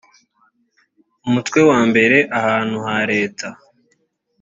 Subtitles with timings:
[1.27, 3.47] umutwe wa mbere ahantu ha leta